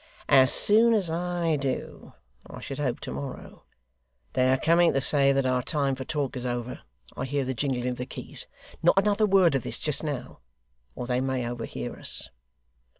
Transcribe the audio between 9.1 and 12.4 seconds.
word of this just now, or they may overhear us.